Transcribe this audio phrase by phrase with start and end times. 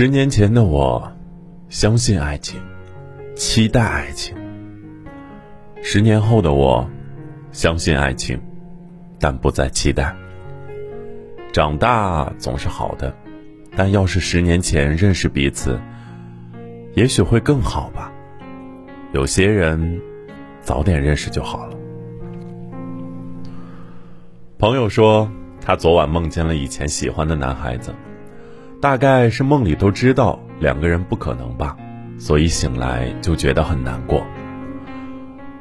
[0.00, 1.12] 十年前的我，
[1.68, 2.58] 相信爱情，
[3.36, 4.34] 期待爱情。
[5.82, 6.88] 十年后的我，
[7.52, 8.40] 相信爱情，
[9.18, 10.16] 但不再期待。
[11.52, 13.14] 长大总是好的，
[13.76, 15.78] 但要是十年前认识彼此，
[16.94, 18.10] 也许会更好吧。
[19.12, 20.00] 有些人，
[20.62, 21.76] 早点认识就好了。
[24.56, 27.94] 朋友说，他昨晚梦见了以前喜欢的男孩子。
[28.80, 31.76] 大概是梦里都知道两个人不可能吧，
[32.18, 34.26] 所以醒来就觉得很难过。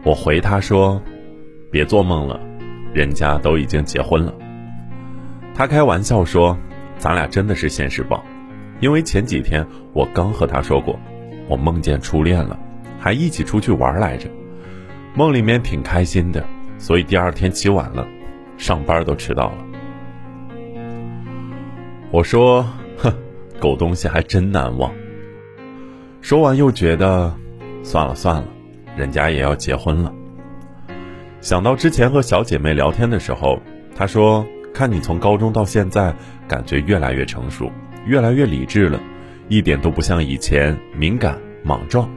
[0.05, 1.01] 我回他说
[1.69, 2.39] ：“别做梦了，
[2.93, 4.33] 人家都已经结婚了。”
[5.53, 6.57] 他开玩笑说
[6.97, 8.23] ：“咱俩真的是现实报，
[8.79, 10.97] 因为前几天我刚和他说过，
[11.49, 12.57] 我梦见初恋了，
[12.97, 14.29] 还一起出去玩来着，
[15.13, 16.41] 梦里面挺开心的，
[16.77, 18.07] 所以第二天起晚了，
[18.57, 19.57] 上班都迟到了。”
[22.11, 22.65] 我说。
[23.01, 23.13] 哼，
[23.59, 24.93] 狗东西还真难忘。
[26.21, 27.33] 说完又觉得，
[27.81, 28.47] 算了算了，
[28.95, 30.13] 人家也要结婚了。
[31.41, 33.59] 想到之前和小姐妹聊天的时候，
[33.95, 36.13] 她说：“看你从高中到现在，
[36.47, 37.71] 感觉越来越成熟，
[38.05, 38.99] 越来越理智了，
[39.47, 42.09] 一点都不像以前敏感莽撞，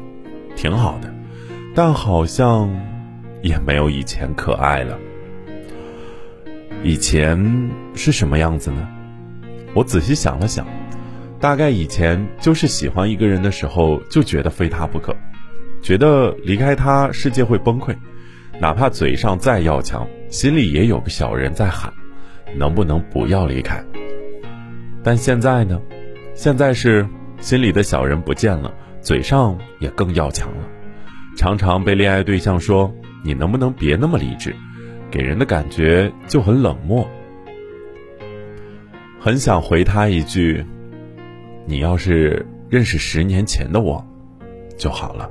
[0.56, 1.14] 挺好的。
[1.74, 2.68] 但好像
[3.40, 4.98] 也没有以前可爱了。
[6.82, 8.88] 以前是什么样子呢？”
[9.74, 10.66] 我仔细想了想，
[11.40, 15.14] 大概以前就是喜欢一个人的时候就觉得非他不可，
[15.82, 17.96] 觉得离开他世界会崩溃，
[18.60, 21.92] 哪怕嘴上再要强，心里也有个小人在喊，
[22.54, 23.82] 能不能不要离开？
[25.02, 25.80] 但现在呢？
[26.34, 27.06] 现在是
[27.40, 30.64] 心里的小人不见了，嘴上也更要强了，
[31.36, 34.54] 常常被恋爱对象说：“你能不能别那么理智？”
[35.10, 37.06] 给人的感觉就很冷漠。
[39.24, 40.66] 很想回他一句
[41.64, 44.04] ：“你要是认识十年前的我，
[44.76, 45.30] 就好了。”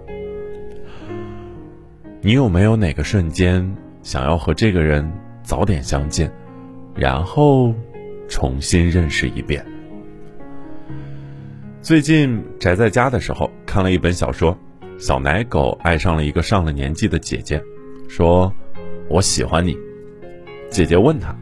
[2.23, 5.11] 你有没有哪个瞬间想要和这个人
[5.43, 6.31] 早点相见，
[6.95, 7.75] 然后
[8.29, 9.65] 重新认识一遍？
[11.81, 14.57] 最近宅在家的时候，看了一本小说，
[14.97, 17.61] 小奶狗爱上了一个上了年纪的姐姐，
[18.07, 18.53] 说
[19.11, 19.75] ：“我喜欢你。”
[20.71, 21.35] 姐姐问他：“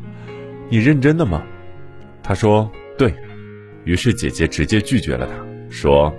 [0.67, 1.43] 你认真的吗？”
[2.23, 3.13] 他说：“对。”
[3.85, 5.33] 于是姐姐直接拒绝了他，
[5.69, 6.13] 说：“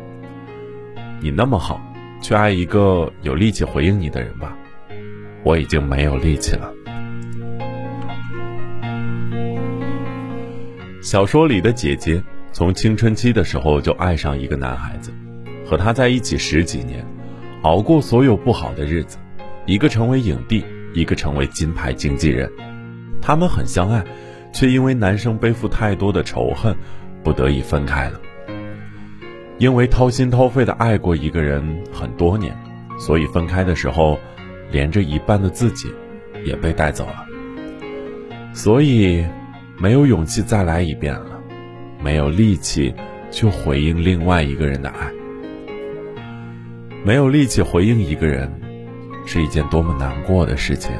[1.20, 1.80] 你那么好，
[2.20, 4.56] 去爱一个有力气回应你的人吧。
[5.44, 6.72] 我已经没有力气了。”
[11.02, 12.22] 小说里的姐姐
[12.52, 15.12] 从青春期的时候就爱上一个男孩子，
[15.64, 17.06] 和他在一起十几年，
[17.62, 19.16] 熬过所有不好的日子，
[19.66, 22.50] 一个成为影帝，一个成为金牌经纪人，
[23.22, 24.04] 他们很相爱。
[24.52, 26.74] 却因为男生背负太多的仇恨，
[27.22, 28.20] 不得已分开了。
[29.58, 31.62] 因为掏心掏肺的爱过一个人
[31.92, 32.56] 很多年，
[32.98, 34.18] 所以分开的时候，
[34.70, 35.92] 连着一半的自己
[36.44, 37.26] 也被带走了。
[38.52, 39.24] 所以，
[39.78, 41.40] 没有勇气再来一遍了，
[42.02, 42.94] 没有力气
[43.30, 45.12] 去回应另外一个人的爱，
[47.04, 48.50] 没有力气回应一个人，
[49.26, 50.90] 是一件多么难过的事情！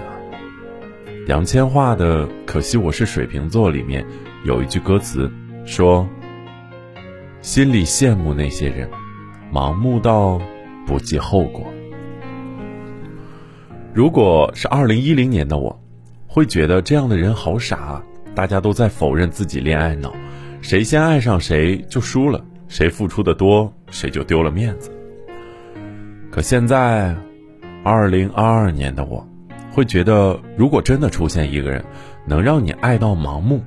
[1.31, 4.05] 杨千嬅的《可惜我是水瓶座》里面
[4.43, 5.31] 有一句歌词
[5.65, 6.05] 说
[7.41, 8.91] ：“心里羡慕那些人，
[9.53, 10.43] 盲目到
[10.85, 11.65] 不计后果。”
[13.95, 15.81] 如果是二零一零年的我，
[16.27, 18.03] 会觉得这样的人好傻，
[18.35, 20.13] 大家都在否认自己恋爱脑，
[20.61, 24.91] 谁先爱上谁就输了，谁付出的多谁就丢了面子。
[26.29, 27.15] 可现在，
[27.85, 29.25] 二零二二年的我。
[29.73, 31.85] 会觉得，如果真的出现一个人，
[32.27, 33.63] 能让你爱到盲目，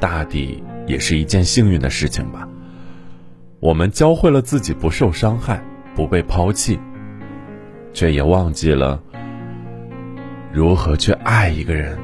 [0.00, 2.48] 大抵也是一件幸运的事情吧。
[3.60, 5.62] 我们教会了自己不受伤害、
[5.94, 6.78] 不被抛弃，
[7.92, 9.00] 却也忘记了
[10.52, 11.96] 如何去爱一个人。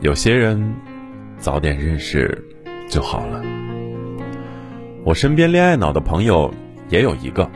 [0.00, 0.74] 有些人
[1.36, 2.40] 早点认识
[2.88, 3.42] 就好了。
[5.04, 6.52] 我身边恋爱脑的朋友
[6.88, 7.50] 也有一个，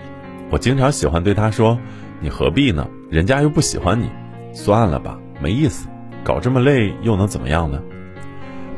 [0.51, 1.79] 我经常喜欢对他说
[2.21, 4.11] ：“你何必呢？”人家又不喜欢你，
[4.53, 5.89] 算了吧，没意思，
[6.25, 7.81] 搞这么累又能怎么样呢？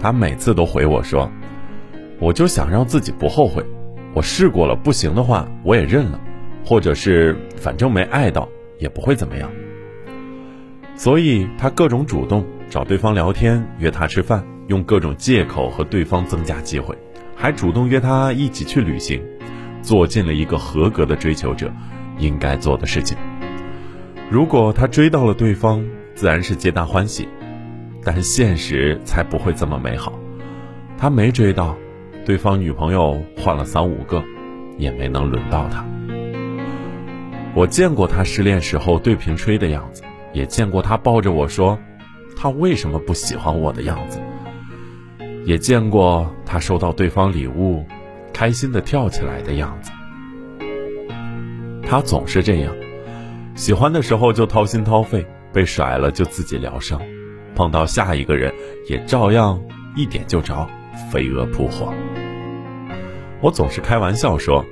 [0.00, 1.30] 他每次都回我说
[2.20, 3.64] ：“我就想让自己不后悔，
[4.12, 6.20] 我试过了，不行的话我也认了，
[6.64, 8.48] 或者是反正没爱到
[8.78, 9.50] 也不会怎么样。”
[10.94, 16.94] 所以他各种主动找对方聊天，约他吃饭，用各种借口和对方增加机会，
[17.34, 19.22] 还主动约他一起去旅行，
[19.80, 21.72] 做尽了一个合格的追求者
[22.19, 23.16] 应该做的事情。
[24.30, 25.82] 如果他追到了对方，
[26.14, 27.26] 自然是皆大欢喜，
[28.04, 30.12] 但现实才不会这么美好。
[30.98, 31.75] 他没追到，
[32.26, 34.22] 对方女朋友换了三五个，
[34.76, 35.82] 也没能轮到他。
[37.54, 40.02] 我见过他失恋时候对瓶吹的样子，
[40.34, 41.78] 也见过他抱着我说
[42.36, 44.20] 他为什么不喜欢我的样子，
[45.46, 47.86] 也见过他收到对方礼物，
[48.34, 49.90] 开心的跳起来的样子。
[51.82, 52.75] 他总是这样，
[53.58, 57.02] 喜欢的时候就掏心掏肺，被甩了就自己疗伤，
[57.56, 58.55] 碰到下一个人
[58.88, 59.60] 也照样
[59.96, 60.64] 一点就着，
[61.10, 61.93] 飞蛾扑火。
[63.40, 64.64] 我总是开玩笑说，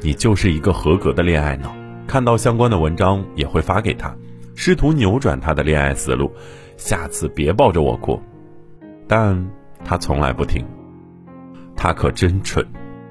[0.00, 1.74] 你就是一个合格的恋爱脑。
[2.06, 4.14] 看到相关的文章也会发给他，
[4.54, 6.32] 试图扭转他的恋爱思路。
[6.76, 8.22] 下次别抱着我哭，
[9.08, 9.50] 但
[9.84, 10.64] 他从来不听。
[11.74, 12.64] 他可真蠢，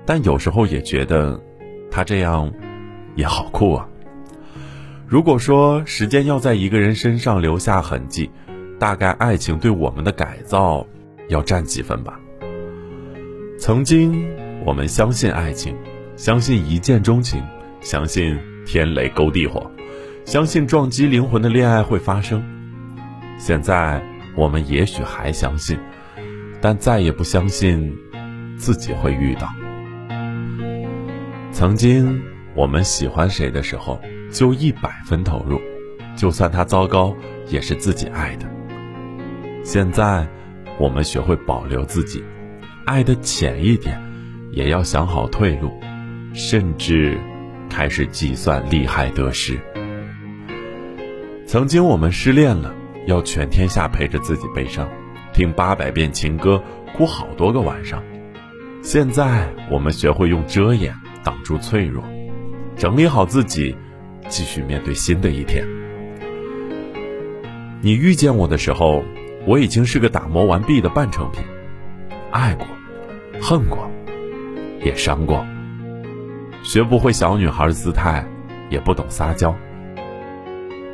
[0.05, 1.37] 但有时候也觉得，
[1.91, 2.49] 他这样，
[3.15, 3.85] 也好酷啊。
[5.07, 8.29] 如果说时间要在一个人身上留下痕迹，
[8.77, 10.85] 大概爱情对我们的改造，
[11.29, 12.19] 要占几分吧。
[13.57, 14.27] 曾经
[14.65, 15.75] 我们相信爱情，
[16.17, 17.41] 相信一见钟情，
[17.81, 18.37] 相信。
[18.69, 19.71] 天雷勾地火，
[20.25, 22.43] 相信撞击灵魂的恋爱会发生。
[23.39, 24.03] 现在
[24.35, 25.79] 我们也许还相信，
[26.59, 27.97] 但再也不相信
[28.57, 29.47] 自己会遇到。
[31.53, 32.21] 曾经
[32.53, 34.01] 我们喜欢谁的时候，
[34.31, 35.61] 就一百分投入，
[36.15, 37.15] 就算他糟糕，
[37.47, 38.45] 也是自己爱的。
[39.63, 40.27] 现在
[40.79, 42.23] 我们学会保留自己，
[42.85, 44.01] 爱的浅一点，
[44.51, 45.71] 也要想好退路，
[46.33, 47.17] 甚至。
[47.69, 49.59] 开始计算利害得失。
[51.45, 52.73] 曾经我们失恋了，
[53.07, 54.87] 要全天下陪着自己悲伤，
[55.33, 56.63] 听八百遍情歌，
[56.95, 58.01] 哭好多个晚上。
[58.81, 60.95] 现在我们学会用遮掩
[61.25, 62.01] 挡住脆弱，
[62.77, 63.75] 整理好自己，
[64.27, 65.65] 继续面对新的一天。
[67.81, 69.03] 你遇见我的时候，
[69.45, 71.43] 我已经是个打磨完毕的半成品，
[72.31, 72.65] 爱过，
[73.41, 73.89] 恨过，
[74.83, 75.45] 也伤过。
[76.63, 78.27] 学不会小女孩的姿态，
[78.69, 79.55] 也不懂撒娇。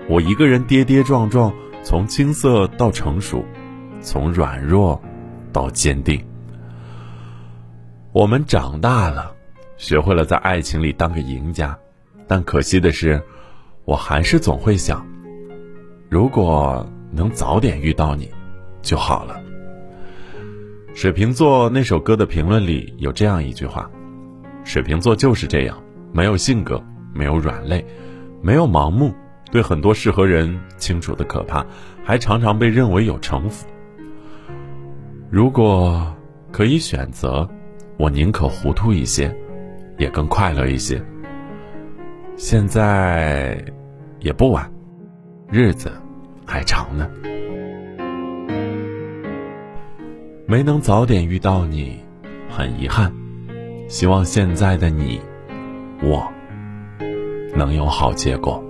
[0.07, 1.51] 我一个人跌跌撞撞，
[1.81, 3.43] 从青涩到成熟，
[4.01, 5.01] 从软弱
[5.51, 6.23] 到坚定。
[8.11, 9.33] 我们长大了，
[9.77, 11.75] 学会了在爱情里当个赢家，
[12.33, 13.21] 但可惜的是，
[13.85, 15.05] 我还是总会想，
[16.09, 18.27] 如果能早点遇到你，
[18.81, 19.39] 就好了。
[20.95, 23.87] 水瓶座那首歌的评论里有这样一句话。
[24.63, 25.79] 水瓶座就是这样，
[26.11, 26.83] 没有性格，
[27.13, 27.85] 没有软肋，
[28.41, 29.13] 没有盲目，
[29.51, 31.63] 对很多适合人清楚的可怕，
[32.03, 33.67] 还常常被认为有城府。
[35.29, 36.11] 如果
[36.51, 37.47] 可以选择，
[37.99, 39.31] 我宁可糊涂一些，
[39.99, 40.99] 也更快乐一些。
[42.35, 43.63] 现在
[44.19, 44.69] 也不晚，
[45.49, 45.91] 日子
[46.45, 47.09] 还长呢。
[50.45, 51.99] 没能早点遇到你，
[52.49, 53.13] 很遗憾。
[53.87, 55.21] 希望现在的你，
[56.01, 56.27] 我
[57.55, 58.61] 能有好结果。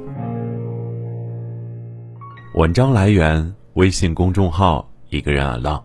[2.55, 5.83] 文章来源：微信公众号“一个人耳浪”。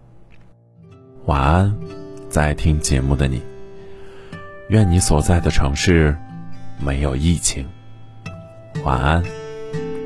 [1.27, 1.75] 晚安，
[2.29, 3.41] 在听节目的你。
[4.69, 6.15] 愿你所在的城市
[6.85, 7.67] 没有疫情。
[8.85, 9.23] 晚安，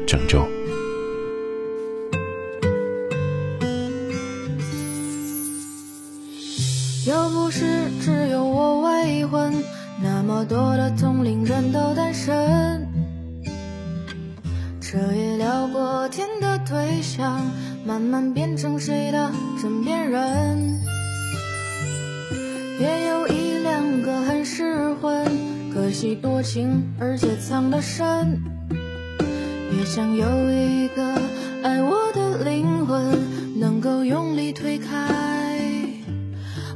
[0.07, 0.47] 郑州。
[7.07, 9.53] 又不是只有我未婚，
[10.03, 12.89] 那么多的同龄人都单身。
[14.81, 17.41] 彻夜聊过天的对象，
[17.85, 20.81] 慢慢变成谁的枕边人。
[22.81, 25.27] 也有一两个很适婚，
[25.75, 28.41] 可惜多情而且藏得深。
[29.83, 31.03] 也想有一个
[31.65, 34.87] 爱我的灵魂，能够用力推开。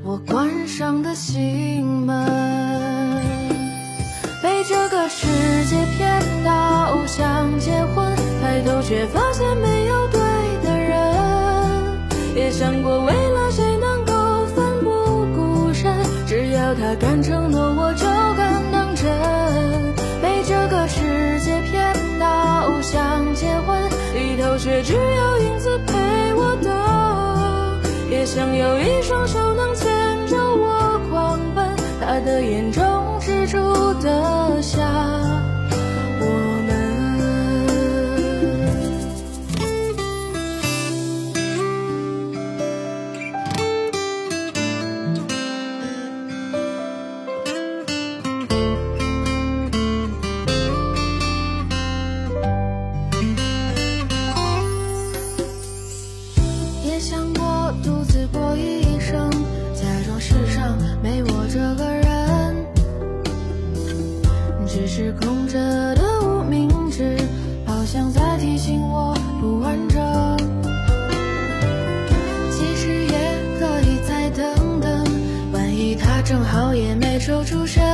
[0.02, 3.22] 我关上的心门，
[4.42, 5.24] 被这个世
[5.66, 10.20] 界骗到想结婚，抬头却发现没有对
[10.64, 12.34] 的人。
[12.34, 15.96] 也想过为了谁能够奋不顾身，
[16.26, 18.05] 只要他敢承诺，我就
[32.40, 32.85] 眼中
[64.96, 65.58] 是空着
[65.94, 67.18] 的无名指，
[67.66, 70.00] 好像在提醒我不完整。
[72.50, 73.10] 其实也
[73.60, 75.04] 可以再等等，
[75.52, 77.84] 万一他正好也没抽出身，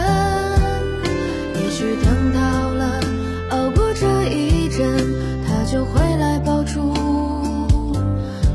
[1.56, 3.00] 也许等到了
[3.50, 4.97] 熬过这一阵，
[5.44, 6.94] 他就会来抱住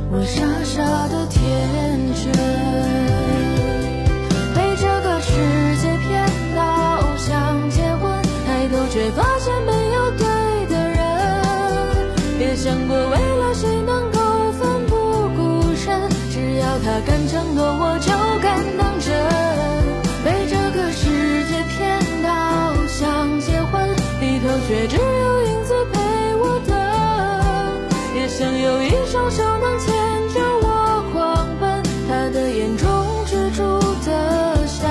[0.09, 1.87] 我傻傻的甜
[18.38, 19.12] 不敢当真，
[20.24, 21.10] 被这个世
[21.48, 23.89] 界骗到，想结婚，
[24.22, 26.00] 里头却只有影子陪
[26.36, 26.72] 我等，
[28.15, 29.89] 也想有一双手能牵
[30.36, 32.88] 着我狂奔，他的眼中
[33.25, 33.63] 只住
[34.06, 34.88] 得下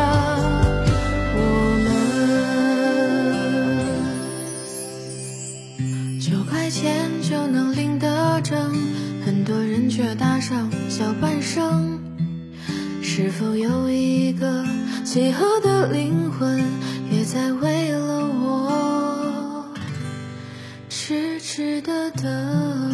[1.37, 1.39] 我
[5.79, 6.19] 们。
[6.21, 8.75] 九块钱就能领得证，
[9.25, 12.06] 很多人却搭上小半生。
[13.17, 14.63] 是否有一个
[15.03, 16.63] 契合的灵魂，
[17.11, 19.65] 也在为了我
[20.91, 22.86] 痴痴的等？